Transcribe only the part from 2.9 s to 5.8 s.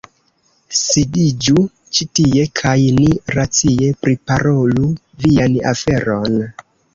ni racie priparolu vian